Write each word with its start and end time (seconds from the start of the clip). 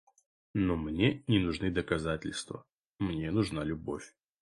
Но 0.55 0.75
мне 0.77 1.23
не 1.27 1.37
нужны 1.37 1.69
доказательства, 1.69 2.65
мне 2.97 3.29
нужна 3.29 3.63
любовь. 3.63 4.11